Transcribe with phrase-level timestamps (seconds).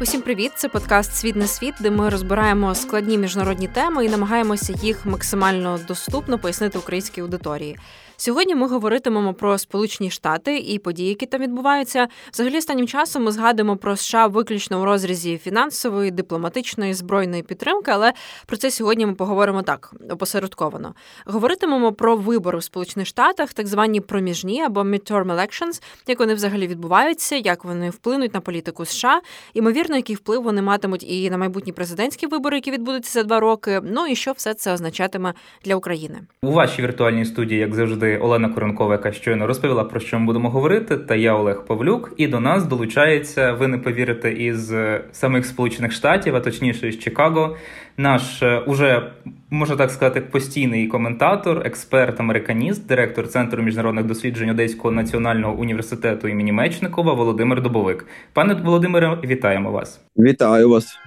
[0.00, 0.52] Усім привіт!
[0.54, 5.80] Це подкаст Світ не світ, де ми розбираємо складні міжнародні теми і намагаємося їх максимально
[5.88, 7.78] доступно пояснити українській аудиторії.
[8.20, 12.08] Сьогодні ми говоритимемо про Сполучені Штати і події, які там відбуваються.
[12.32, 18.12] Взагалі, останнім часом ми згадуємо про США виключно у розрізі фінансової, дипломатичної, збройної підтримки, але
[18.46, 20.94] про це сьогодні ми поговоримо так опосередковано.
[21.26, 26.66] Говоритимемо про вибори в Сполучених Штатах, так звані проміжні або midterm elections, як вони взагалі
[26.66, 29.20] відбуваються, як вони вплинуть на політику США,
[29.54, 33.80] ймовірно, який вплив вони матимуть і на майбутні президентські вибори, які відбудуться за два роки.
[33.84, 35.34] Ну і що все це означатиме
[35.64, 38.09] для України у вашій віртуальній студії, як завжди.
[38.18, 40.96] Олена Коренкова, яка щойно розповіла про що ми будемо говорити.
[40.96, 42.12] Та я Олег Павлюк.
[42.16, 46.98] І до нас долучається, ви не повірите, із е, самих Сполучених Штатів, а точніше із
[46.98, 47.56] Чикаго.
[47.96, 49.12] Наш е, уже
[49.50, 56.52] можна так сказати, постійний коментатор, експерт, американіст, директор Центру міжнародних досліджень Одеського національного університету імені
[56.52, 58.06] Мечникова Володимир Добовик.
[58.32, 60.00] Пане Володимире, вітаємо вас!
[60.16, 60.98] Вітаю вас.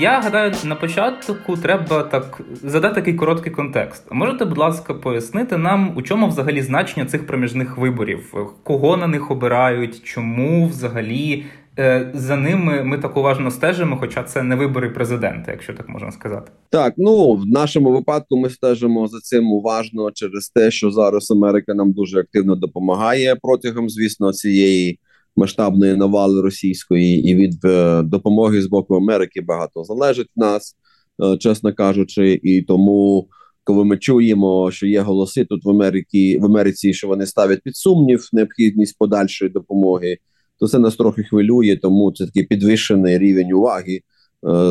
[0.00, 4.04] Я гадаю, на початку треба так задати такий короткий контекст.
[4.10, 8.34] Можете, будь ласка, пояснити нам, у чому взагалі значення цих проміжних виборів?
[8.62, 10.04] Кого на них обирають?
[10.04, 11.44] Чому взагалі
[11.78, 13.96] е, за ними ми так уважно стежимо?
[14.00, 16.52] Хоча це не вибори президента, якщо так можна сказати?
[16.70, 21.74] Так, ну в нашому випадку ми стежимо за цим уважно через те, що зараз Америка
[21.74, 24.98] нам дуже активно допомагає протягом, звісно, цієї
[25.36, 30.76] масштабної навали російської, і від е, допомоги з боку Америки багато залежить нас,
[31.24, 33.28] е, чесно кажучи, і тому.
[33.64, 37.76] Коли ми чуємо, що є голоси тут в Америці в Америці, що вони ставлять під
[37.76, 40.18] сумнів необхідність подальшої допомоги,
[40.60, 41.76] то це нас трохи хвилює.
[41.76, 44.00] Тому це такий підвищений рівень уваги е,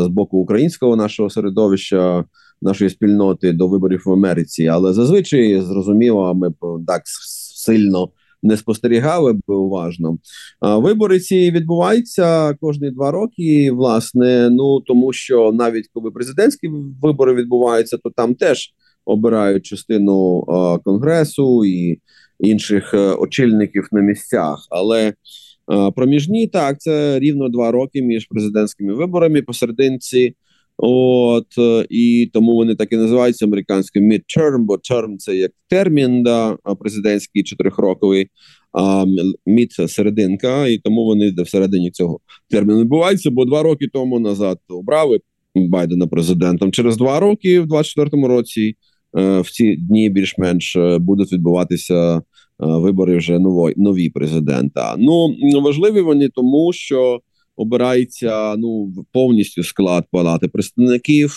[0.03, 2.25] з боку українського нашого середовища,
[2.61, 4.67] нашої спільноти до виборів в Америці.
[4.67, 6.53] Але зазвичай зрозуміло, ми
[6.87, 7.01] так
[7.55, 8.09] сильно
[8.43, 10.17] не спостерігали б уважно.
[10.61, 13.71] Вибори ці відбуваються кожні два роки.
[13.71, 16.69] Власне, ну тому що навіть коли президентські
[17.01, 18.73] вибори відбуваються, то там теж
[19.05, 20.43] обирають частину
[20.83, 21.99] конгресу і
[22.39, 24.67] інших е, очільників на місцях.
[24.69, 25.13] Але
[25.95, 30.35] проміжні так це рівно два роки між президентськими виборами посерединці.
[30.83, 31.45] От
[31.89, 37.43] і тому вони так і називаються американським midterm, бо term– це як термін, да, президентський
[37.43, 38.27] чотирьохроковий,
[38.73, 39.05] а
[39.45, 42.19] мід серединка, і тому вони всередині цього
[42.49, 43.31] терміну відбуваються.
[43.31, 45.19] Бо два роки тому назад обрали
[45.55, 46.71] Байдена президентом.
[46.71, 48.75] Через два роки, в 24-му році,
[49.13, 52.21] в ці дні більш-менш будуть відбуватися
[52.59, 54.95] вибори вже нової нові президента.
[54.97, 57.19] Ну важливі вони тому, що
[57.55, 61.31] обирається ну повністю склад палати представників,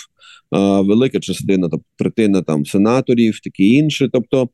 [0.56, 4.08] е, велика частина, тобто третина там сенаторів, такі інші.
[4.12, 4.48] Тобто е,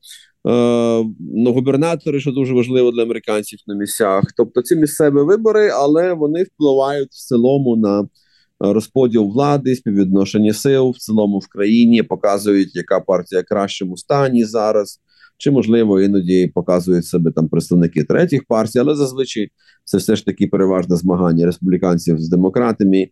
[1.18, 4.24] ну, губернатори, що дуже важливо для американців на місцях.
[4.36, 8.08] Тобто, ці місцеві вибори, але вони впливають в цілому на.
[8.62, 15.00] Розподіл влади, співвідношення сил в цілому в країні показують, яка партія в кращому стані зараз,
[15.40, 19.48] чи можливо іноді показують себе там представники третіх партій, але зазвичай
[19.84, 23.08] це все ж таки переважне змагання республіканців з демократами.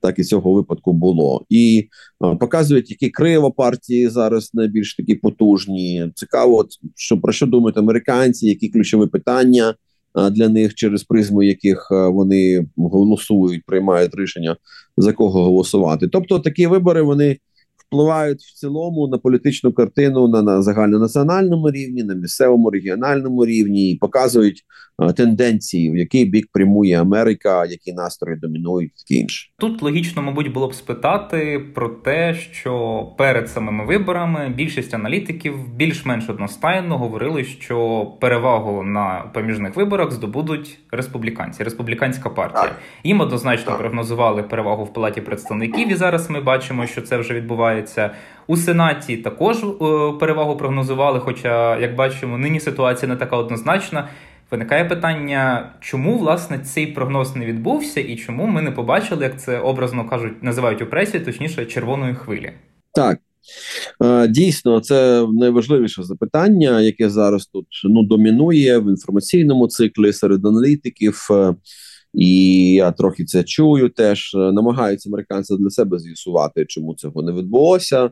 [0.00, 1.88] Так і цього випадку було, і
[2.20, 6.10] а, показують, які криво партії зараз найбільш такі потужні.
[6.14, 9.74] Цікаво, що про що думають американці, які ключові питання
[10.12, 14.56] а, для них, через призму яких а, вони голосують, приймають рішення
[14.96, 16.08] за кого голосувати.
[16.08, 17.36] Тобто такі вибори вони
[17.92, 23.98] впливають в цілому на політичну картину на, на загальнонаціональному рівні, на місцевому регіональному рівні і
[23.98, 24.64] показують
[24.96, 29.50] а, тенденції, в який бік прямує Америка, які настрої домінують, таке інше.
[29.58, 36.28] Тут логічно, мабуть, було б спитати про те, що перед самими виборами більшість аналітиків більш-менш
[36.28, 42.62] одностайно говорили, що перевагу на поміжних виборах здобудуть республіканці, республіканська партія.
[42.62, 42.78] Так.
[43.04, 43.78] Їм однозначно так.
[43.78, 48.10] прогнозували перевагу в палаті представників, і зараз ми бачимо, що це вже відбувається відбувається.
[48.46, 49.68] У Сенаті також е,
[50.20, 54.08] перевагу прогнозували, хоча, як бачимо, нині ситуація не така однозначна.
[54.50, 59.58] Виникає питання, чому власне цей прогноз не відбувся, і чому ми не побачили, як це
[59.58, 62.52] образно кажуть, називають у пресі, точніше, червоної хвилі?
[62.94, 63.18] Так.
[64.04, 71.28] Е, дійсно, це найважливіше запитання, яке зараз тут ну домінує в інформаційному циклі серед аналітиків.
[72.14, 73.88] Е, і я трохи це чую.
[73.88, 78.04] Теж е, намагаються американці для себе з'ясувати, чому цього не відбулося.
[78.04, 78.10] Е,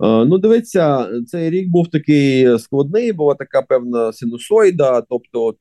[0.00, 5.00] ну, дивіться, цей рік був такий складний, була така певна синусоїда.
[5.00, 5.54] Тобто,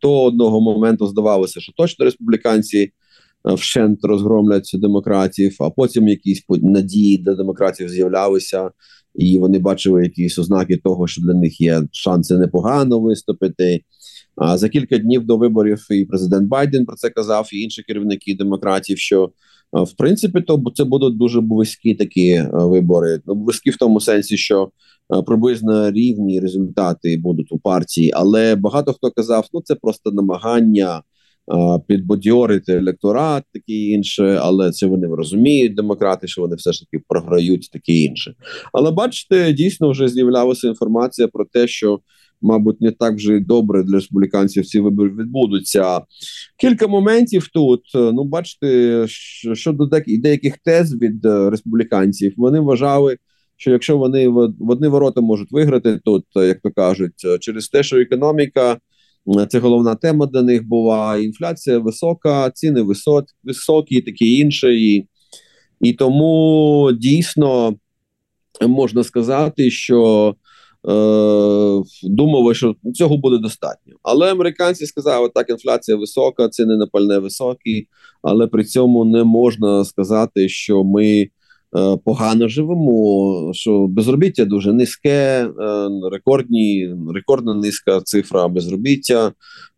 [0.00, 2.92] то одного моменту здавалося, що точно республіканці
[3.44, 8.70] вщент розгромлять демократів, а потім якісь надії для демократів з'являлися,
[9.14, 13.80] і вони бачили якісь ознаки того, що для них є шанси непогано виступити.
[14.36, 18.34] А за кілька днів до виборів і президент Байден про це казав, і інші керівники
[18.34, 18.98] демократів.
[18.98, 19.30] Що
[19.72, 23.20] в принципі то це будуть дуже близькі такі вибори.
[23.26, 24.70] Ну, близькі в тому сенсі, що
[25.26, 31.02] приблизно рівні результати будуть у партії, але багато хто казав, ну це просто намагання
[31.86, 37.70] підбадьорити електорат, таке інше, але це вони розуміють демократи, що вони все ж таки програють
[37.72, 38.34] таке інше.
[38.72, 42.00] Але бачите, дійсно вже з'являлася інформація про те, що.
[42.42, 46.00] Мабуть, не так вже добре для республіканців ці вибори відбудуться.
[46.60, 47.80] Кілька моментів тут.
[47.94, 49.04] Ну, бачите,
[49.54, 53.16] щодо деяких тез від е, республіканців, вони вважали,
[53.56, 58.00] що якщо вони в одні ворота можуть виграти тут, як то кажуть, через те, що
[58.00, 58.78] економіка
[59.48, 61.16] це головна тема для них була.
[61.16, 62.82] Інфляція висока, ціни
[63.44, 64.74] високі, і таке інше.
[64.74, 65.06] І,
[65.80, 67.76] і тому дійсно
[68.60, 70.45] можна сказати, що е,
[72.02, 73.94] думали, що цього буде достатньо.
[74.02, 77.88] Але американці сказали, так, інфляція висока, ціни на пальне високі,
[78.22, 81.28] але при цьому не можна сказати, що ми.
[81.76, 83.50] Е, погано живемо.
[83.54, 85.50] Що безробіття дуже низьке, е,
[86.12, 89.32] рекордні, рекордна низька цифра безробіття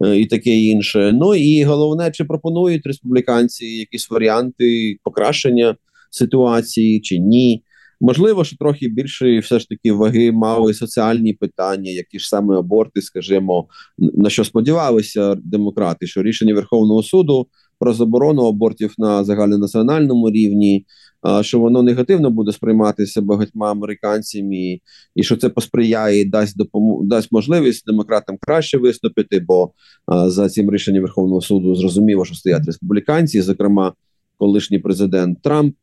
[0.05, 1.13] е, і таке інше.
[1.15, 5.77] Ну і головне, чи пропонують республіканці якісь варіанти покращення
[6.11, 7.63] ситуації чи ні.
[8.01, 13.03] Можливо, що трохи більше все ж таки ваги мали соціальні питання, які ж саме аборти,
[13.03, 13.67] скажімо,
[13.99, 17.47] на що сподівалися демократи, що рішення Верховного суду
[17.79, 20.87] про заборону абортів на загальнонаціональному рівні
[21.41, 24.81] що воно негативно буде сприйматися багатьма американцями,
[25.15, 29.41] і що це посприяє дасть допомогу, дасть можливість демократам краще виступити.
[29.41, 29.73] Бо
[30.27, 33.93] за цим рішенням Верховного суду зрозуміло, що стоять республіканці, зокрема,
[34.37, 35.75] колишній президент Трамп.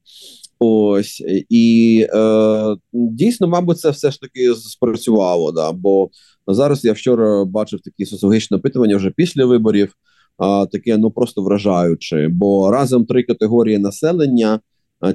[0.60, 5.52] Ось і е, дійсно, мабуть, це все ж таки спрацювало.
[5.52, 6.10] Да, Бо
[6.48, 9.94] зараз я вчора бачив такі соціологічне опитування вже після виборів.
[10.38, 14.60] А таке ну просто вражаюче, бо разом три категорії населення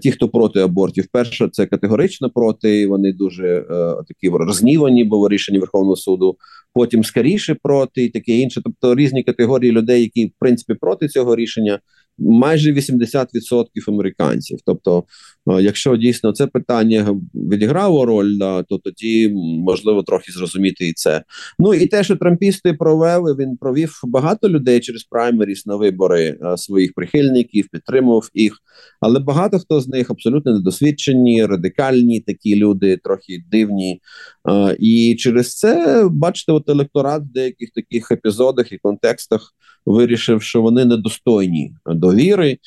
[0.02, 2.86] Ті, хто проти абортів, перше це категорично проти.
[2.86, 3.64] Вони дуже е,
[4.08, 6.36] такі розгнівані, було рішення Верховного суду.
[6.74, 8.60] Потім скоріше проти, і таке інше.
[8.64, 11.80] Тобто різні категорії людей, які в принципі проти цього рішення,
[12.20, 14.58] майже 80% американців.
[14.66, 15.04] Тобто,
[15.50, 19.28] е, якщо дійсно це питання відіграло роль, да, то тоді
[19.58, 21.22] можливо трохи зрозуміти і це.
[21.58, 26.56] Ну і те, що трампісти провели, він провів багато людей через праймеріс на вибори е,
[26.56, 28.52] своїх прихильників, підтримував їх.
[29.00, 34.00] Але багато хто з них абсолютно недосвідчені, радикальні такі люди, трохи дивні.
[34.44, 39.54] А, і через це бачите, от електорат в деяких таких епізодах і контекстах
[39.86, 41.74] вирішив, що вони недостойні
[42.10, 42.58] довіри.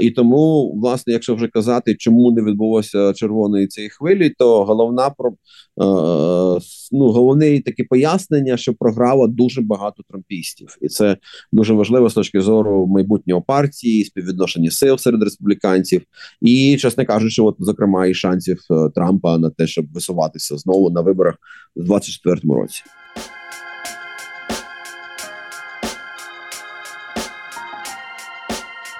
[0.00, 5.32] І тому, власне, якщо вже казати, чому не відбулося червоної цієї хвилі, то головна про
[6.92, 11.16] ну головне таке пояснення, що програло дуже багато трампістів, і це
[11.52, 16.02] дуже важливо з точки зору майбутнього партії, співвідношення сил серед республіканців,
[16.42, 21.00] і чесно кажучи, от зокрема і шансів е, Трампа на те, щоб висуватися знову на
[21.00, 21.34] виборах
[21.76, 22.82] у 2024 році.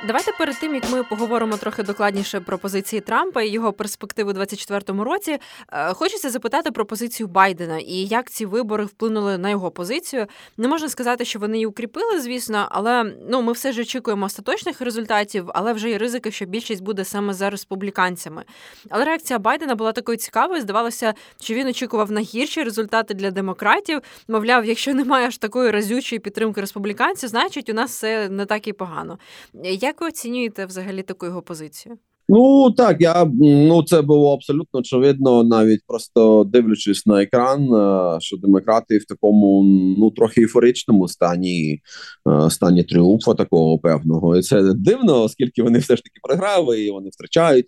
[0.07, 4.35] Давайте перед тим як ми поговоримо трохи докладніше про позиції Трампа і його перспективи у
[4.35, 5.39] 2024 році.
[5.73, 10.27] Е, хочеться запитати про позицію Байдена і як ці вибори вплинули на його позицію.
[10.57, 14.81] Не можна сказати, що вони її укріпили, звісно, але ну ми все ж очікуємо остаточних
[14.81, 18.45] результатів, але вже є ризики, що більшість буде саме за республіканцями.
[18.91, 20.61] Але реакція Байдена була такою цікавою.
[20.61, 24.01] Здавалося, що він очікував на гірші результати для демократів.
[24.29, 28.73] Мовляв, якщо немає аж такої разючої підтримки республіканців, значить у нас все не так і
[28.73, 29.19] погано.
[29.65, 31.99] Як як ви оцінюєте взагалі таку його позицію?
[32.29, 38.37] Ну так, я ну це було абсолютно очевидно, навіть просто дивлячись на екран, е, що
[38.37, 39.63] демократи в такому
[39.99, 41.81] ну трохи ейфоричному стані
[42.29, 46.91] е, стані тріумфу такого певного, і це дивно, оскільки вони все ж таки програли, і
[46.91, 47.67] вони втрачають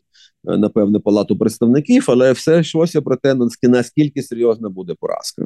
[0.56, 5.42] напевне палату представників, але все йшлося про те, наскільки серйозна буде поразка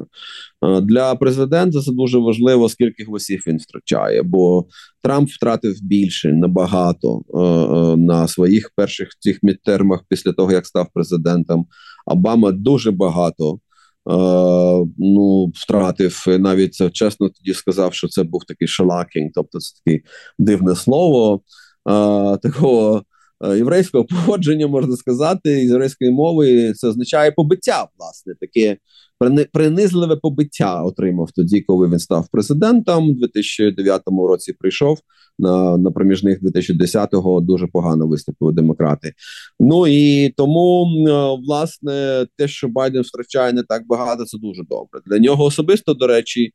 [0.65, 1.81] е, для президента.
[1.81, 4.65] Це дуже важливо, скільки голосів він втрачає, бо
[5.01, 11.65] Трамп втратив більше набагато е, на своїх перших цих мідтермах після того, як став президентом.
[12.05, 13.59] Обама дуже багато.
[14.97, 20.03] Ну, втратив навіть чесно тоді сказав, що це був такий шалакінг, тобто це таке
[20.39, 21.41] дивне слово
[22.41, 23.12] такого Е,
[23.47, 28.77] єврейського походження, можна сказати, єврейської мови це означає побиття, власне, таке
[29.53, 33.09] принизливе побиття отримав тоді, коли він став президентом.
[33.09, 34.99] У 2009 році прийшов
[35.39, 39.13] на на проміжних 2010-го Дуже погано виступили демократи.
[39.59, 40.85] Ну і тому
[41.47, 45.93] власне те, що Байден втрачає не так багато, це дуже добре для нього особисто.
[45.93, 46.51] До речі,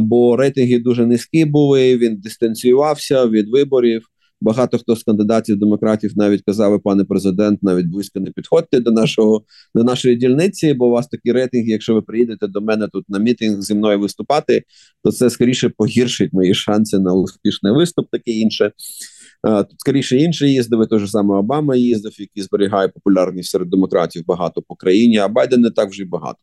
[0.00, 1.96] бо рейтинги дуже низькі були.
[1.96, 4.02] Він дистанціювався від виборів.
[4.40, 9.44] Багато хто з кандидатів демократів навіть казав, пане президент, навіть близько не підходьте до нашого
[9.74, 11.70] до нашої дільниці, бо у вас такі рейтинги.
[11.70, 14.62] Якщо ви приїдете до мене тут на мітинг зі мною виступати,
[15.04, 18.72] то це скоріше погіршить мої шанси на успішний виступ, таке інше.
[19.42, 24.62] Тут скоріше інший їздив, той же саме Обама їздив, який зберігає популярність серед демократів багато
[24.62, 26.38] по країні, а Байден не так вже й багато.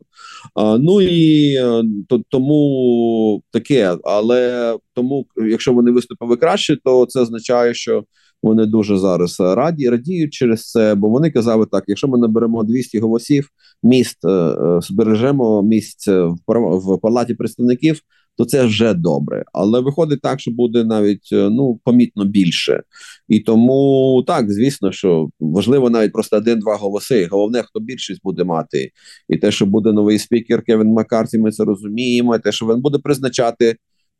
[0.80, 7.74] Ну і е, то тому таке, але тому, якщо вони виступили краще, то це означає,
[7.74, 8.04] що
[8.44, 10.96] вони дуже зараз раді радіють через це.
[10.96, 13.50] Бо вони казали так: якщо ми наберемо 200 голосів,
[13.84, 16.38] міст е, е, збережемо місце в
[16.78, 18.02] в палаті представників
[18.38, 19.44] то це вже добре.
[19.54, 22.84] Але виходить так, що буде навіть е, ну помітно більше,
[23.28, 27.28] і тому так звісно, що важливо навіть просто один-два голоси.
[27.32, 28.92] Головне, хто більшість буде мати,
[29.30, 32.40] і те, що буде новий спікер Кевін Маккарті, ми це розуміємо.
[32.40, 33.76] Те, що він буде призначати.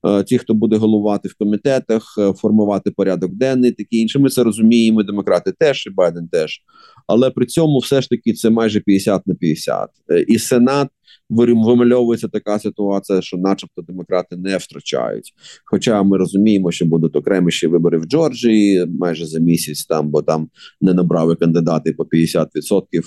[0.06, 4.20] Е, ті, хто буде головувати в комітетах, е, формувати порядок денний, такі інше.
[4.20, 5.04] Ми це розуміємо.
[5.04, 6.62] Демократи теж і Байден теж,
[7.08, 9.90] але при цьому все ж таки це майже 50 на 50.
[10.28, 10.88] і Сенат
[11.30, 15.34] вимальовується така ситуація, що, начебто, демократи не втрачають.
[15.66, 20.22] Хоча ми розуміємо, що будуть окремі ще вибори в Джорджії майже за місяць, там бо
[20.22, 20.50] там
[20.82, 22.46] не набрали кандидати по 50%,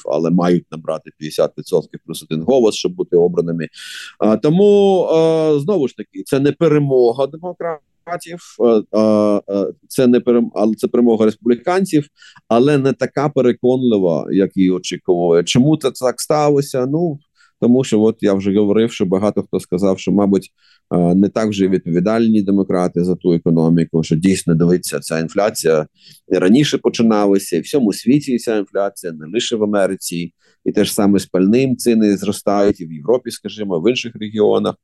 [0.04, 3.69] але мають набрати 50% плюс один голос, щоб бути обраними.
[4.19, 7.90] А, Тому а, знову ж таки це не перемога демократів.
[9.88, 10.50] Це не перем...
[10.76, 12.07] це перемога республіканців,
[12.49, 15.45] але не така переконлива, як і очікували.
[15.45, 16.87] Чому це так сталося?
[16.87, 17.19] Ну
[17.61, 20.50] тому що от я вже говорив, що багато хто сказав, що, мабуть,
[21.14, 25.87] не так вже відповідальні демократи за ту економіку, що дійсно дивиться ця інфляція
[26.29, 30.33] раніше починалася, і в всьому світі ця інфляція, не лише в Америці,
[30.64, 34.75] і теж саме з пальним ціни зростають і в Європі, скажімо, в інших регіонах.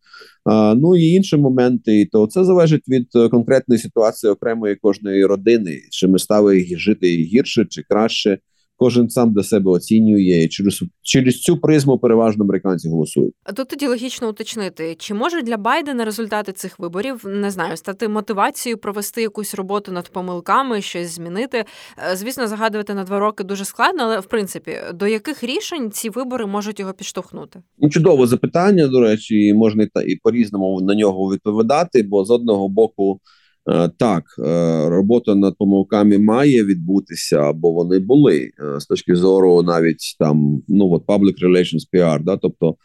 [0.76, 6.08] Ну і інші моменти, то це залежить від е, конкретної ситуації окремої кожної родини, чи
[6.08, 8.38] ми стали жити гірше чи краще
[8.76, 13.34] кожен сам для себе оцінює і через через цю призму переважно американці голосують.
[13.44, 18.08] А тут тоді логічно уточнити, чи може для Байдена результати цих виборів не знаю стати
[18.08, 21.64] мотивацією провести якусь роботу над помилками, щось змінити.
[22.12, 26.10] Е, звісно, загадувати на два роки дуже складно, але в принципі до яких рішень ці
[26.10, 27.62] вибори можуть його підштовхнути?
[27.78, 28.86] Ну, чудове запитання.
[28.86, 33.20] До речі, можна і по різному на нього відповідати, бо з одного боку.
[33.68, 39.62] Е, так, е, робота над помилками має відбутися, бо вони були е, з точки зору
[39.62, 42.76] навіть там ну от public relations PR, да, тобто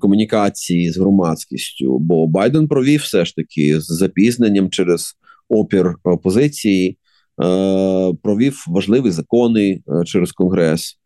[0.00, 1.98] комунікації з громадськістю.
[1.98, 5.14] Бо Байден провів все ж таки з запізненням через
[5.48, 6.98] опір опозиції,
[8.22, 11.01] провів важливі закони через конгрес.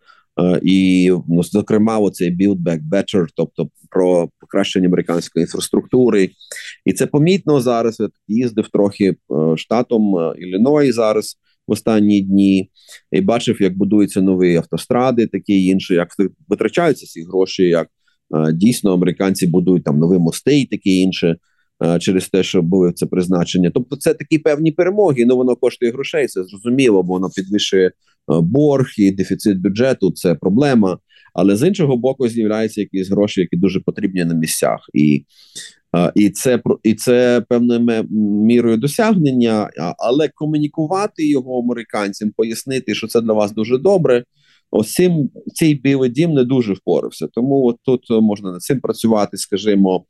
[0.63, 6.31] І ну, зокрема, оцей Build Back Better, тобто про покращення американської інфраструктури,
[6.85, 8.01] і це помітно зараз.
[8.01, 9.17] Я їздив трохи е,
[9.57, 11.37] штатом е, зараз
[11.69, 12.71] в останні дні
[13.13, 16.09] і бачив, як будуються нові автостради, такі інші, як
[16.49, 17.89] витрачаються ці гроші, як
[18.37, 21.37] е, дійсно американці будують там нові мости, і таке інше.
[22.01, 25.25] Через те, що були це призначення, тобто це такі певні перемоги.
[25.27, 26.27] Ну воно коштує грошей.
[26.27, 27.93] Це зрозуміло, бо воно підвищує
[28.29, 30.11] борг і дефіцит бюджету.
[30.11, 30.99] Це проблема.
[31.35, 35.25] Але з іншого боку, з'являються якісь гроші, які дуже потрібні на місцях, і
[36.15, 38.07] і це і це певною
[38.47, 44.25] мірою досягнення, але комунікувати його американцям, пояснити, що це для вас дуже добре.
[44.71, 47.29] Ось цим цей білий дім не дуже впорався.
[47.33, 50.05] Тому от тут можна над цим працювати, скажімо.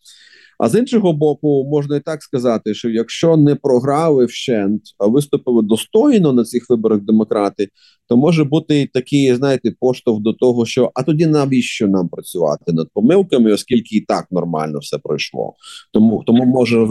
[0.59, 5.63] А з іншого боку, можна і так сказати, що якщо не програли вщент, а виступили
[5.63, 7.69] достойно на цих виборах демократи,
[8.09, 12.89] то може бути такий, знаєте, поштовх до того, що а тоді навіщо нам працювати над
[12.95, 15.55] помилками, оскільки і так нормально все пройшло.
[15.93, 16.87] Тому тому може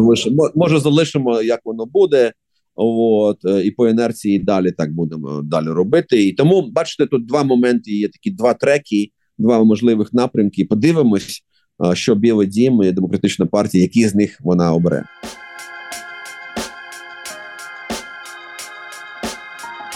[0.55, 2.33] може залишимо, як воно буде.
[2.77, 6.23] От і по інерції далі так будемо далі робити.
[6.23, 7.91] І тому бачите, тут два моменти.
[7.91, 10.65] Є такі два треки, два можливих напрямки.
[10.65, 11.43] Подивимось
[11.93, 15.03] що Білий Дім і демократична партія, які з них вона обере.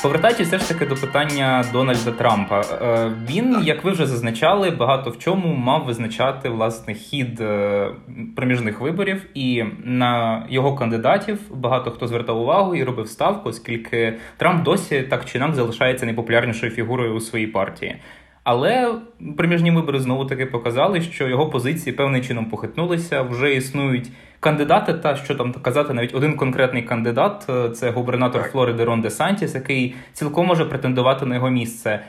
[0.02, 2.62] Повертаючись все ж таки до питання Дональда Трампа.
[2.62, 7.88] Е, він, як ви вже зазначали, багато в чому мав визначати власне хід е,
[8.36, 14.64] проміжних виборів, і на його кандидатів багато хто звертав увагу і робив ставку, оскільки Трамп
[14.64, 17.96] досі так чи інакше залишається найпопулярнішою фігурою у своїй партії.
[18.44, 18.96] Але
[19.38, 23.22] проміжні вибори знову таки показали, що його позиції певним чином похитнулися.
[23.22, 24.94] Вже існують кандидати.
[24.94, 29.56] Та що там казати, навіть один конкретний кандидат е, це губернатор Флориди Рон Де Сантіс,
[29.56, 32.00] який цілком може претендувати на його місце.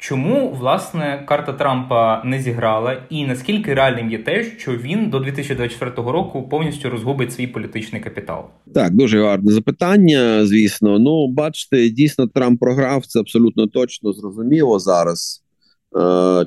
[0.00, 5.92] Чому власне карта Трампа не зіграла, і наскільки реальним є те, що він до 2024
[5.96, 8.44] року повністю розгубить свій політичний капітал?
[8.74, 10.46] Так, дуже гарне запитання.
[10.46, 15.44] Звісно, ну бачите, дійсно Трамп програв це абсолютно точно зрозуміло зараз,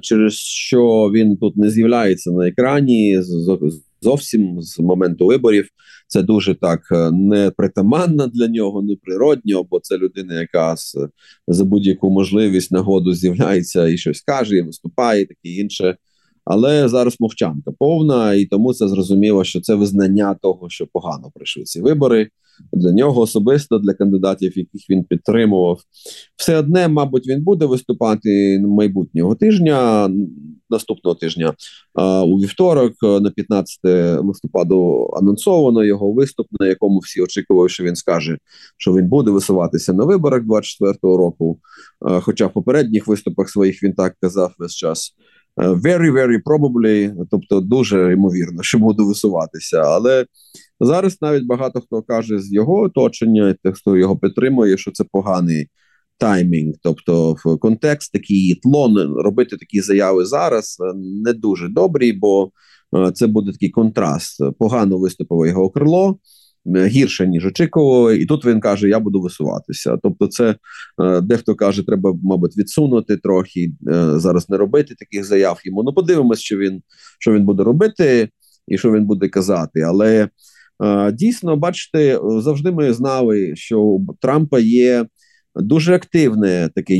[0.01, 3.21] через що він тут не з'являється на екрані
[4.01, 5.69] зовсім з моменту виборів.
[6.07, 10.75] Це дуже так е, непритаманно для нього, неприродньо, бо це людина, яка
[11.47, 15.97] за будь-яку можливість нагоду з'являється і щось каже, і виступає, і таке інше.
[16.53, 21.63] Але зараз мовчанка повна, і тому це зрозуміло, що це визнання того, що погано пройшли
[21.63, 22.29] ці вибори
[22.73, 25.79] для нього особисто, для кандидатів, яких він підтримував.
[26.35, 30.09] Все одне, мабуть, він буде виступати майбутнього тижня,
[30.69, 31.53] наступного тижня
[32.25, 33.79] у вівторок, на 15
[34.23, 38.37] листопаду, анонсовано його виступ, на якому всі очікували, що він скаже,
[38.77, 41.59] що він буде висуватися на виборах 24-го року.
[42.21, 45.15] Хоча в попередніх виступах своїх він так казав весь час.
[45.57, 49.77] Very, very probably, тобто дуже ймовірно, що буду висуватися.
[49.77, 50.25] Але
[50.79, 55.67] зараз навіть багато хто каже з його оточення, тих, хто його підтримує, що це поганий
[56.17, 62.51] таймінг, тобто в контекст такий тлон робити такі заяви зараз е, не дуже добрий, бо
[62.97, 64.41] е, це буде такий контраст.
[64.59, 66.19] Погано виступило його крило.
[66.75, 69.97] Е, гірше ніж очікували, і тут він каже: Я буду висуватися.
[70.03, 70.55] Тобто, це
[71.21, 73.71] дехто каже, треба, мабуть, відсунути трохи
[74.15, 75.61] зараз не робити таких заяв.
[75.63, 76.81] Йому ну подивимось, що він
[77.19, 78.29] що він буде робити
[78.67, 79.81] і що він буде казати.
[79.81, 80.29] Але
[81.13, 85.05] дійсно, бачите, завжди ми знали, що у Трампа є
[85.55, 86.95] дуже активне таке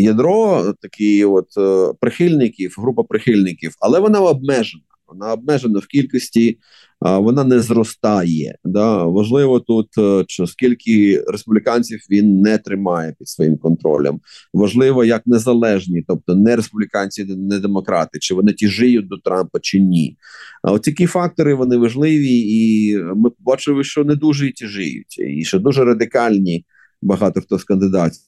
[0.00, 4.82] ядро, такі от е, прихильників, група прихильників, але вона обмежена.
[5.10, 6.58] Вона обмежена в кількості,
[7.00, 8.58] вона не зростає.
[8.64, 9.04] Да?
[9.04, 14.20] Важливо тут, е, що скільки республіканців він не тримає під своїм контролем.
[14.54, 20.16] Важливо, як незалежні, тобто не республіканці, не демократи, чи вони тяжіють до Трампа чи ні.
[20.62, 25.44] А от такі фактори вони важливі, і ми побачили, що не дуже і тяжіють, і
[25.44, 26.64] що дуже радикальні
[27.02, 28.20] багато хто з кандидатів,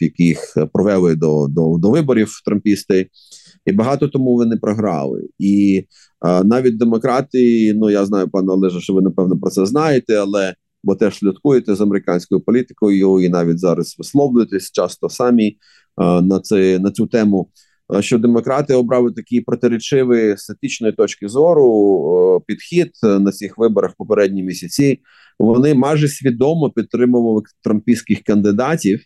[0.00, 3.08] яких провели до до, до виборів трампісти,
[3.66, 5.28] і багато тому вони програли.
[5.38, 5.84] І
[6.20, 10.54] а, навіть демократи, ну я знаю, пане Олеже, що ви напевно про це знаєте, але
[10.84, 15.56] бо теж слідкуєте з американською політикою, і навіть зараз висловлюєтесь часто самі
[15.96, 17.50] а, на це на цю тему.
[18.00, 20.56] Що демократи обрали такий протиречивий з
[20.96, 25.00] точки зору підхід на цих виборах попередні місяці,
[25.38, 29.00] вони майже свідомо підтримували трампійських кандидатів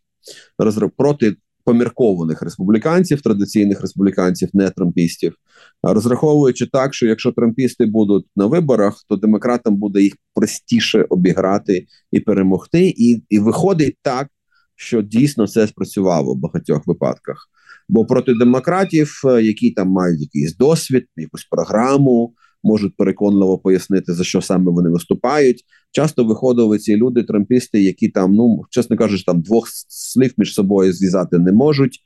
[0.96, 5.34] проти поміркованих республіканців, традиційних республіканців, не трампістів,
[5.82, 12.20] розраховуючи так, що якщо трампісти будуть на виборах, то демократам буде їх простіше обіграти і
[12.20, 12.94] перемогти.
[12.96, 14.28] І, І виходить так,
[14.76, 17.50] що дійсно це спрацювало в багатьох випадках.
[17.88, 24.24] Бо проти демократів, е, які там мають якийсь досвід, якусь програму можуть переконливо пояснити за
[24.24, 25.64] що саме вони виступають.
[25.92, 30.92] Часто виходили ці люди, трампісти, які там, ну чесно кажучи, там двох слів між собою
[30.92, 32.00] зв'язати не можуть.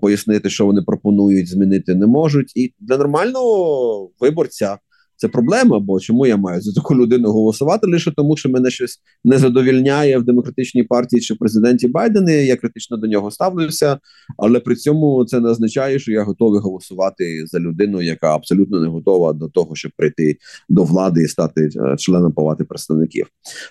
[0.00, 4.78] Пояснити, що вони пропонують, змінити не можуть, і для нормального виборця
[5.20, 5.78] це проблема.
[5.78, 7.86] Бо чому я маю за таку людину голосувати?
[7.86, 12.30] Лише тому, що мене щось не задовільняє в демократичній партії чи в президенті Байдена.
[12.30, 13.98] Я критично до нього ставлюся,
[14.38, 18.88] але при цьому це не означає, що я готовий голосувати за людину, яка абсолютно не
[18.88, 20.36] готова до того, щоб прийти
[20.68, 23.26] до влади і стати е, членом палати представників.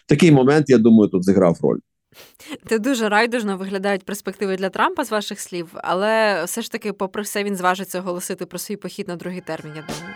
[0.05, 1.79] В такий момент я думаю, тут зіграв роль.
[2.65, 7.21] Ти дуже райдужно виглядають перспективи для Трампа з ваших слів, але все ж таки, попри
[7.23, 9.73] все, він зважиться оголосити про свій похід на другий термін.
[9.75, 10.15] Я думаю.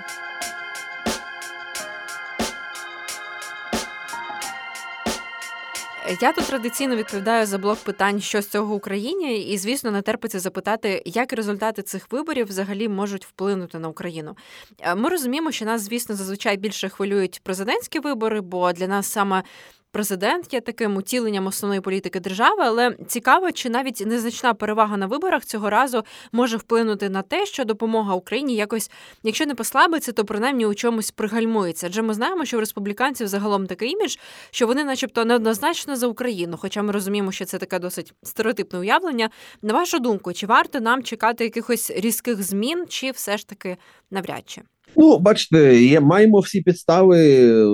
[6.21, 10.39] Я тут традиційно відповідаю за блок питань, що з цього Україні, і звісно не терпиться
[10.39, 14.37] запитати, як результати цих виборів взагалі можуть вплинути на Україну.
[14.79, 19.43] Е, ми розуміємо, що нас, звісно, зазвичай більше хвилюють президентські вибори, бо для нас саме
[19.93, 25.45] президент є таким утіленням основної політики держави, але цікаво, чи навіть незначна перевага на виборах
[25.45, 28.91] цього разу може вплинути на те, що допомога Україні якось,
[29.23, 31.87] якщо не послабиться, то принаймні у чомусь пригальмується.
[31.87, 34.15] Адже ми знаємо, що в республіканців загалом такий імідж,
[34.51, 36.57] що вони, начебто, неоднозначно за Україну.
[36.57, 39.29] Хоча ми розуміємо, що це таке досить стереотипне уявлення.
[39.61, 43.77] На вашу думку, чи варто нам чекати якихось різких змін, чи все ж таки
[44.11, 44.61] навряд чи?
[44.95, 47.65] Ну, бачите, є, маємо всі підстави е,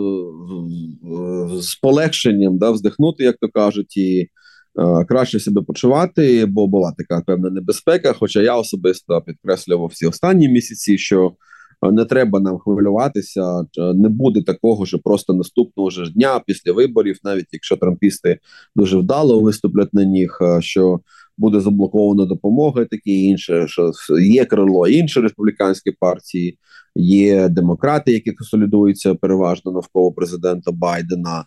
[1.62, 4.30] з полегшенням да, вздихнути, як то кажуть, і
[5.08, 8.14] краще себе почувати, бо була така певна небезпека.
[8.14, 11.32] Хоча я особисто підкреслював всі останні місяці, що
[11.92, 13.64] не треба нам хвилюватися.
[13.78, 18.40] Не буде такого, що просто наступного ж дня після виборів, навіть якщо трампісти
[18.76, 21.00] дуже вдало виступлять на них, що
[21.40, 26.58] буде заблокована допомога, таке інше, що є крило інші республіканські партії,
[26.96, 31.46] є демократи, які консолідуються переважно навколо президента Байдена.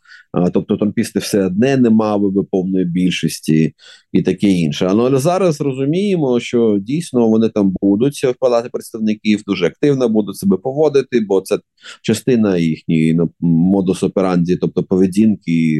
[0.55, 3.75] Тобто трампісти все одне не мали би повної більшості
[4.13, 4.87] і таке інше.
[4.91, 10.57] Але зараз розуміємо, що дійсно вони там будуть в палаті представників дуже активно будуть себе
[10.57, 11.59] поводити, бо це
[12.03, 15.79] частина їхньої ну, модус операнді, тобто поведінки,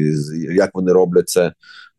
[0.55, 1.53] як вони роблять це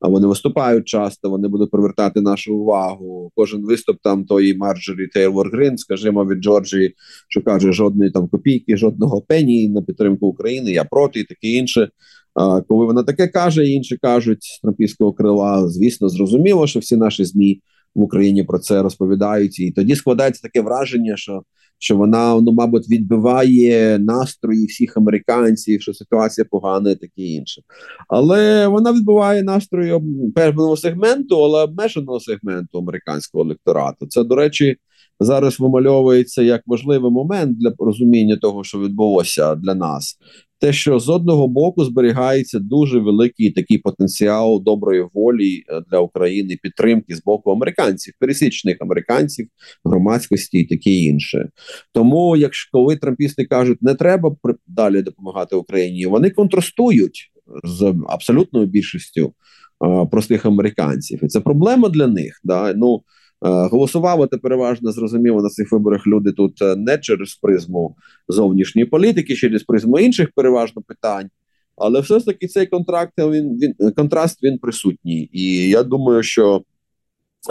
[0.08, 3.30] вони виступають часто, вони будуть привертати нашу увагу.
[3.34, 6.94] Кожен виступ там тої Марджорі Тейлор Грин, скажімо, від Джорджії,
[7.28, 10.72] що каже, жодної там копійки, жодного пені на підтримку України.
[10.72, 11.88] Я проти і таке інше.
[12.34, 17.24] А коли вона таке каже, інші кажуть з трампійського крила, звісно, зрозуміло, що всі наші
[17.24, 17.60] змі
[17.94, 21.42] в Україні про це розповідають, і тоді складається таке враження, що
[21.84, 27.62] що вона ну, мабуть, відбиває настрої всіх американців, що ситуація погана, і таке інше.
[28.08, 30.00] Але вона відбиває настрої
[30.34, 34.06] певного сегменту, але обмеженого сегменту американського електорату.
[34.06, 34.76] Це, до речі,
[35.20, 40.18] зараз вимальовується як важливий момент для розуміння того, що відбулося для нас
[40.64, 46.58] те, що з одного боку зберігається дуже великий такий потенціал доброї волі е, для України
[46.62, 49.48] підтримки з боку американців, пересічних американців,
[49.84, 51.48] громадськості і таке інше.
[51.92, 57.32] Тому, якщо коли трампісти кажуть, не треба далі допомагати Україні, вони контрастують
[57.64, 59.32] з абсолютною більшістю
[59.80, 62.40] а, простих американців, і це проблема для них.
[62.44, 62.74] Да?
[62.74, 63.02] Ну
[63.40, 67.96] голосували та переважно зрозуміло на цих виборах люди тут е, не через призму
[68.28, 71.30] зовнішньої політики, через призму інших переважно питань.
[71.76, 76.62] Але все ж таки цей контракт він він контраст він присутній, і я думаю, що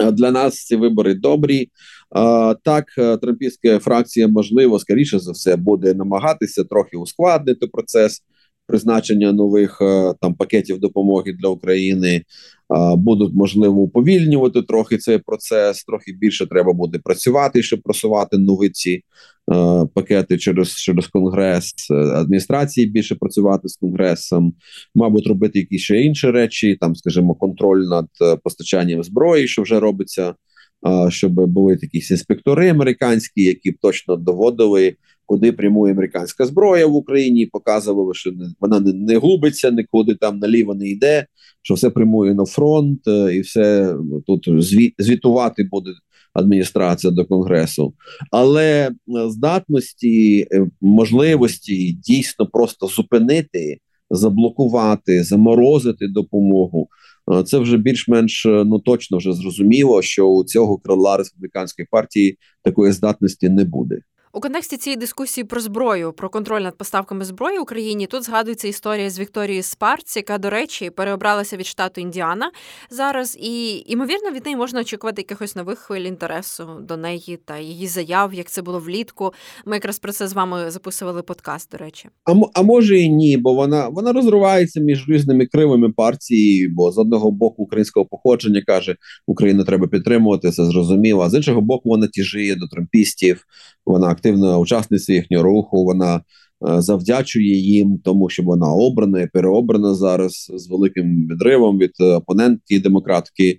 [0.00, 1.68] е, для нас ці вибори добрі.
[2.64, 2.84] Так,
[3.22, 8.22] трампійська фракція можливо скоріше за все буде намагатися трохи ускладнити процес
[8.66, 9.78] призначення нових
[10.20, 12.22] там пакетів допомоги для України
[12.96, 15.84] будуть можливо уповільнювати трохи цей процес.
[15.84, 19.02] Трохи більше треба буде працювати, щоб просувати нові ці
[19.94, 22.86] пакети через через конгрес адміністрації.
[22.86, 24.54] Більше працювати з конгресом,
[24.94, 29.80] мабуть, робити якісь ще інші речі, там, скажімо, контроль над е, постачанням зброї, що вже
[29.80, 30.34] робиться.
[31.08, 37.46] Щоб були якісь інспектори американські, які б точно доводили куди прямує американська зброя в Україні,
[37.46, 41.26] показували, що вона не, не губиться, нікуди там наліво не йде,
[41.62, 45.90] що все прямує на фронт, е, і все тут звіт, звітувати буде
[46.34, 47.94] адміністрація до конгресу,
[48.30, 48.92] але е,
[49.30, 53.78] здатності, е, можливості дійсно просто зупинити,
[54.10, 56.88] заблокувати, заморозити допомогу.
[57.46, 63.48] Це вже більш-менш ну точно вже зрозуміло, що у цього крила республіканської партії такої здатності
[63.48, 63.98] не буде.
[64.36, 69.10] У контексті цієї дискусії про зброю, про контроль над поставками зброї Україні тут згадується історія
[69.10, 72.50] з Вікторією Спарц, яка, до речі, переобралася від штату Індіана
[72.90, 77.86] зараз, і ймовірно від неї можна очікувати якихось нових хвиль інтересу до неї та її
[77.86, 79.32] заяв, як це було влітку.
[79.66, 81.70] Ми якраз про це з вами записували подкаст.
[81.70, 86.68] До речі, а а може і ні, бо вона вона розривається між різними кривими партії,
[86.68, 91.22] бо з одного боку українського походження каже, Україну треба підтримувати, це зрозуміло.
[91.22, 93.44] А з іншого боку, вона тяжіє до трампістів.
[93.86, 95.84] Вона активна учасниця їхнього руху.
[95.84, 96.20] Вона е,
[96.80, 103.48] завдячує їм, тому що вона обрана і переобрана зараз з великим відривом від опонентки демократки,
[103.48, 103.58] е,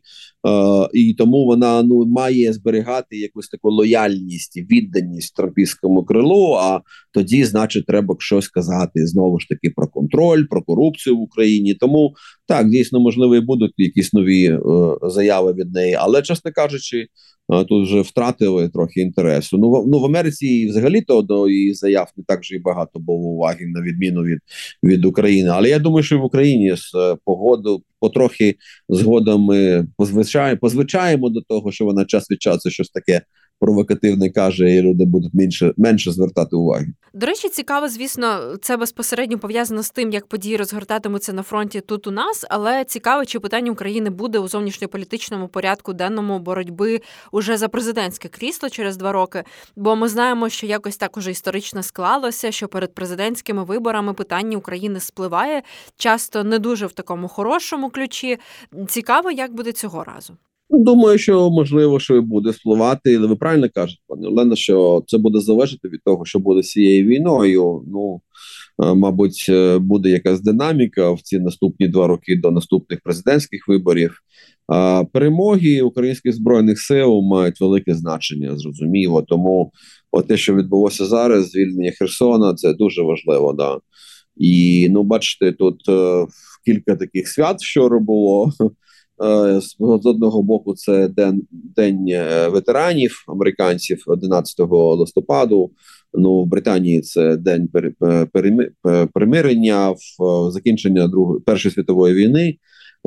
[0.93, 6.53] і тому вона ну має зберігати якусь таку лояльність відданість трампійському крилу.
[6.53, 6.81] А
[7.15, 11.73] тоді, значить, треба щось казати знову ж таки про контроль, про корупцію в Україні.
[11.73, 12.15] Тому
[12.47, 14.59] так дійсно можливо і будуть якісь нові е,
[15.03, 17.07] заяви від неї, але чесно кажучи
[17.69, 19.57] тут вже втратили трохи інтересу.
[19.57, 22.99] Ну в ну в Америці взагалі то до її заяв не так же і багато
[22.99, 24.39] було уваги на відміну від
[24.83, 25.49] від України.
[25.53, 28.55] Але я думаю, що в Україні з е, погоду потрохи
[28.89, 33.21] згодом ми позвичаємо, позвичаємо до того, що вона час від часу щось таке
[33.59, 36.87] провокативне каже, і люди будуть менше менше звертати уваги.
[37.13, 42.07] До речі, цікаво, звісно, це безпосередньо пов'язано з тим, як події розгортатимуться на фронті тут
[42.07, 42.45] у нас.
[42.49, 48.69] Але цікаво, чи питання України буде у зовнішньополітичному порядку денному боротьби уже за президентське крісло
[48.69, 49.43] через два роки.
[49.75, 54.99] Бо ми знаємо, що якось так уже історично склалося, що перед президентськими виборами питання України
[54.99, 55.63] спливає
[55.97, 58.37] часто не дуже в такому хорошому ключі.
[58.87, 60.37] Цікаво, як буде цього разу.
[60.69, 65.17] Думаю, що можливо, що і буде спливати, але ви правильно кажете, пане Олена, що це
[65.17, 67.83] буде залежати від того, що буде з цією війною.
[67.87, 68.21] Ну
[68.95, 74.19] мабуть, буде якась динаміка в ці наступні два роки до наступних президентських виборів.
[74.67, 79.21] А перемоги українських збройних сил мають велике значення, зрозуміло.
[79.21, 79.71] Тому
[80.27, 83.53] те, що відбулося зараз, звільнення Херсона, це дуже важливо.
[83.53, 83.79] Да.
[84.37, 86.25] І ну, бачите, тут е,
[86.65, 88.51] кілька таких свят вчора було.
[89.23, 89.75] Е, з
[90.05, 95.71] одного боку, це день день е, ветеранів американців 11 листопаду.
[96.13, 97.69] Ну в Британії це день
[99.13, 102.57] перемирення в закінчення другої першої світової війни.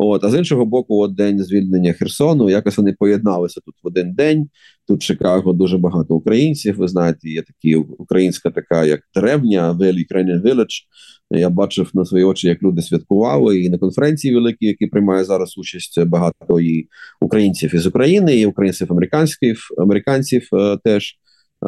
[0.00, 2.50] От, а з іншого боку, от день звільнення Херсону.
[2.50, 4.48] Якось вони поєдналися тут в один день.
[4.88, 6.76] Тут в Чикаго дуже багато українців.
[6.76, 10.82] Ви знаєте, є такі українська така, як деревня, Ukrainian Village.
[11.30, 15.58] Я бачив на свої очі, як люди святкували і на конференції великій, які приймає зараз
[15.58, 16.88] участь багато і
[17.20, 21.18] українців із України, і українців американських американців е, теж.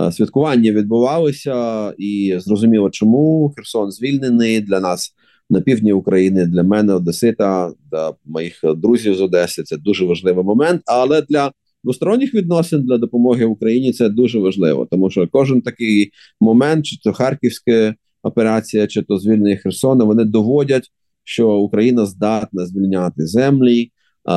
[0.00, 5.14] Е, святкування відбувалося, і зрозуміло, чому Херсон звільнений для нас
[5.50, 9.62] на півдні України для мене Одесита, для моїх друзів з Одеси.
[9.62, 10.82] Це дуже важливий момент.
[10.86, 11.52] Але для
[11.84, 16.10] двосторонніх відносин для допомоги Україні це дуже важливо, тому що кожен такий
[16.40, 20.90] момент, чи то харківська операція, чи то звільнення Херсона, вони доводять,
[21.24, 23.90] що Україна здатна звільняти землі,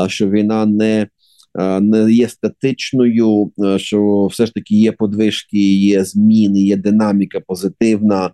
[0.07, 1.07] що війна не
[1.81, 8.31] не є статичною, що все ж таки є подвижки, є зміни, є динаміка позитивна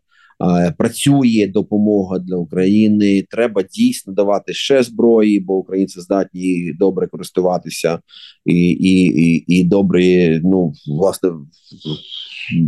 [0.78, 3.25] працює допомога для України.
[3.30, 7.99] Треба дійсно давати ще зброї, бо українці здатні добре користуватися
[8.45, 11.30] і і, і, і добре, ну власне.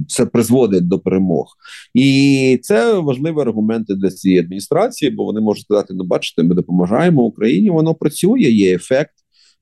[0.08, 1.46] Це призводить до перемог,
[1.94, 7.24] і це важливі аргументи для цієї адміністрації, бо вони можуть сказати: ну, бачите, ми допомагаємо
[7.24, 7.70] Україні.
[7.70, 9.14] Воно працює, є ефект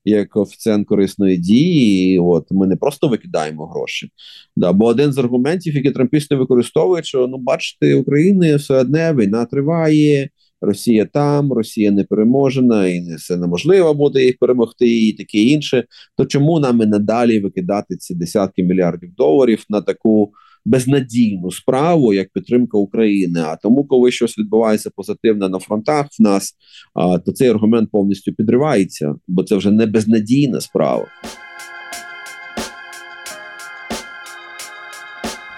[0.04, 2.14] як коефіцієнт корисної дії.
[2.14, 4.10] і От ми не просто викидаємо гроші.
[4.56, 9.44] Да, Бо один з аргументів, які трампісти використовують, що ну бачите, України все одне війна
[9.44, 10.28] триває.
[10.62, 15.84] Росія там, Росія не переможена, і все неможливо буде їх перемогти, і таке інше.
[16.16, 20.32] То чому нам і надалі викидати ці десятки мільярдів доларів на таку
[20.64, 23.40] безнадійну справу як підтримка України.
[23.40, 26.54] А тому, коли щось відбувається позитивне на фронтах в нас,
[26.94, 31.06] а, то цей аргумент повністю підривається, бо це вже не безнадійна справа.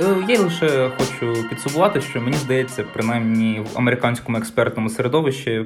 [0.00, 5.64] Е, я лише хочу підсумувати, що мені здається, принаймні в американському експертному середовищі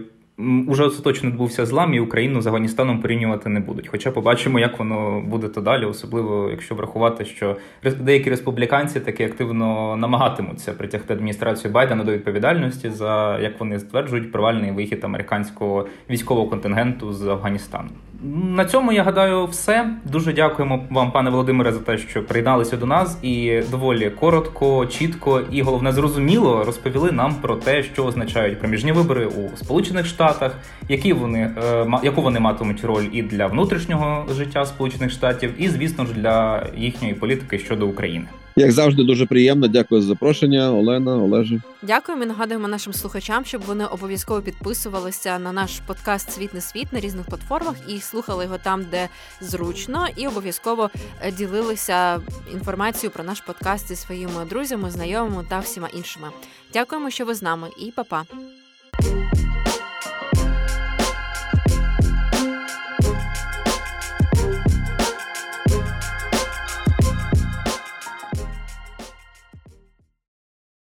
[0.67, 3.89] уже остаточно відбувся злам, і Україну з Афганістаном порівнювати не будуть.
[3.89, 7.57] Хоча побачимо, як воно буде то далі, особливо якщо врахувати, що
[8.01, 14.71] деякі республіканці таки активно намагатимуться притягти адміністрацію Байдена до відповідальності за як вони стверджують провальний
[14.71, 17.89] вихід американського військового контингенту з Афганістану.
[18.23, 19.91] На цьому я гадаю, все.
[20.05, 25.43] Дуже дякуємо вам, пане Володимире, за те, що приєдналися до нас і доволі коротко, чітко
[25.51, 30.57] і головне зрозуміло розповіли нам про те, що означають проміжні вибори у Сполучених Штатах,
[30.89, 36.07] які вони е, яку вони матимуть роль і для внутрішнього життя Сполучених Штатів, і звісно
[36.07, 38.27] ж для їхньої політики щодо України.
[38.59, 39.69] Як завжди, дуже приємно.
[39.69, 41.61] Дякую за запрошення, Олена, Олеже.
[41.83, 42.25] Дякуємо.
[42.25, 47.01] і Нагадуємо нашим слухачам, щоб вони обов'язково підписувалися на наш подкаст Світ не світ на
[47.01, 49.09] різних платформах і слухали його там, де
[49.41, 50.91] зручно, і обов'язково
[51.21, 52.21] е, ділилися
[52.53, 56.29] інформацією про наш подкаст зі своїми друзями, знайомими та всіма іншими.
[56.73, 58.25] Дякуємо, що ви з нами, і па-па!